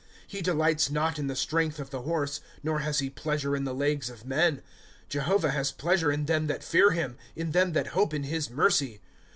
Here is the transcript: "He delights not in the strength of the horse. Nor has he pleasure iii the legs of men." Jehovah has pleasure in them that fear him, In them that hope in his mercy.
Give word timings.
"He 0.35 0.41
delights 0.41 0.89
not 0.89 1.19
in 1.19 1.27
the 1.27 1.35
strength 1.35 1.77
of 1.79 1.91
the 1.91 2.01
horse. 2.01 2.41
Nor 2.63 2.79
has 2.79 2.97
he 2.97 3.09
pleasure 3.11 3.55
iii 3.55 3.63
the 3.65 3.71
legs 3.75 4.09
of 4.09 4.25
men." 4.25 4.63
Jehovah 5.09 5.51
has 5.51 5.71
pleasure 5.71 6.11
in 6.11 6.25
them 6.25 6.47
that 6.47 6.63
fear 6.63 6.89
him, 6.89 7.17
In 7.35 7.51
them 7.51 7.73
that 7.73 7.85
hope 7.93 8.11
in 8.11 8.23
his 8.23 8.49
mercy. 8.49 8.99